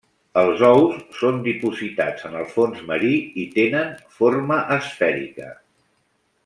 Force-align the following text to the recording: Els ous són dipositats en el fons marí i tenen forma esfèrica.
Els 0.43 0.61
ous 0.67 0.95
són 1.17 1.37
dipositats 1.47 2.25
en 2.31 2.39
el 2.41 2.49
fons 2.55 2.81
marí 2.89 3.13
i 3.45 3.47
tenen 3.59 3.95
forma 4.19 4.59
esfèrica. 4.81 5.55